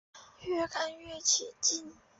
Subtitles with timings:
[0.41, 1.95] 越看越起劲